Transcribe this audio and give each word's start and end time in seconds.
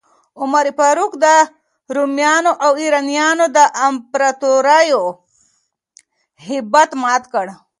عمر 0.41 0.65
فاروق 0.77 1.11
د 1.23 1.25
رومیانو 1.95 2.51
او 2.65 2.71
ایرانیانو 2.81 3.45
د 3.57 3.59
امپراتوریو 3.87 5.03
هیبت 6.47 6.89
مات 7.01 7.23
کړ. 7.33 7.45